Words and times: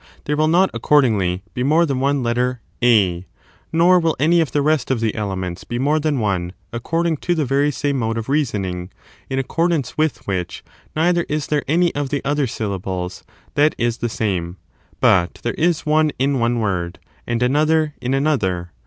There 0.25 0.35
will 0.35 0.47
not, 0.47 0.71
accordingly, 0.73 1.43
be 1.53 1.61
more 1.61 1.85
than 1.85 1.99
one 1.99 2.23
letter 2.23 2.59
A, 2.83 3.27
nor 3.71 3.99
will 3.99 4.15
any 4.19 4.41
of 4.41 4.51
the 4.51 4.63
rest 4.63 4.89
of 4.89 4.99
the 4.99 5.13
elements 5.13 5.63
be 5.63 5.77
more 5.77 5.99
than 5.99 6.17
one 6.19 6.53
according 6.73 7.17
to 7.17 7.35
the 7.35 7.45
very 7.45 7.69
same 7.69 7.99
mode 7.99 8.17
of 8.17 8.27
reasoning, 8.27 8.89
in 9.29 9.37
accordance 9.37 9.99
with 9.99 10.25
which 10.25 10.63
neither 10.95 11.23
is 11.29 11.45
there 11.45 11.61
any 11.67 11.93
of 11.93 12.09
the 12.09 12.25
other 12.25 12.47
syllables 12.47 13.23
that 13.53 13.75
is 13.77 13.97
the 13.97 14.09
same; 14.09 14.57
but 14.99 15.35
there 15.43 15.53
is 15.53 15.85
one 15.85 16.11
in 16.17 16.39
one 16.39 16.57
word, 16.61 16.97
and 17.27 17.43
another 17.43 17.93
in 18.01 18.15
another. 18.15 18.71